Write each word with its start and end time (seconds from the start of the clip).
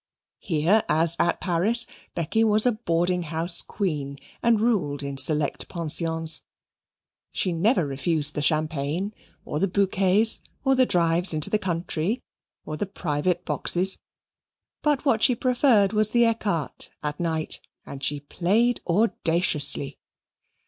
Here, 0.39 0.81
as 0.89 1.15
at 1.19 1.39
Paris, 1.39 1.85
Becky 2.15 2.43
was 2.43 2.65
a 2.65 2.71
boarding 2.71 3.21
house 3.21 3.61
queen, 3.61 4.17
and 4.41 4.59
ruled 4.59 5.03
in 5.03 5.15
select 5.15 5.67
pensions. 5.69 6.41
She 7.31 7.53
never 7.53 7.85
refused 7.85 8.33
the 8.33 8.41
champagne, 8.41 9.13
or 9.45 9.59
the 9.59 9.67
bouquets, 9.67 10.39
or 10.65 10.73
the 10.73 10.87
drives 10.87 11.35
into 11.35 11.51
the 11.51 11.59
country, 11.59 12.19
or 12.65 12.77
the 12.77 12.87
private 12.87 13.45
boxes; 13.45 13.99
but 14.81 15.05
what 15.05 15.21
she 15.21 15.35
preferred 15.35 15.93
was 15.93 16.09
the 16.09 16.23
ecarte 16.25 16.89
at 17.03 17.19
night, 17.19 17.61
and 17.85 18.03
she 18.03 18.21
played 18.21 18.81
audaciously. 18.87 19.99